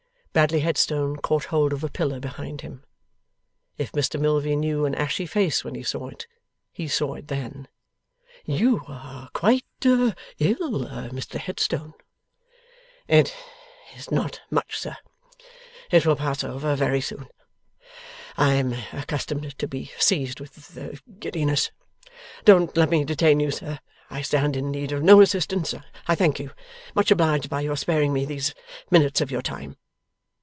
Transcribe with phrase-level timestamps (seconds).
[0.33, 2.85] Bradley Headstone caught hold of a pillar behind him.
[3.77, 6.25] If Mr Milvey knew an ashy face when he saw it,
[6.71, 7.67] he saw it then.
[8.45, 11.93] 'You are quite ill, Mr Headstone!'
[13.09, 13.35] 'It
[13.97, 14.95] is not much, sir.
[15.91, 17.27] It will pass over very soon.
[18.37, 20.79] I am accustomed to be seized with
[21.19, 21.71] giddiness.
[22.45, 23.79] Don't let me detain you, sir;
[24.09, 25.75] I stand in need of no assistance,
[26.07, 26.51] I thank you.
[26.95, 28.55] Much obliged by your sparing me these
[28.89, 29.75] minutes of your time.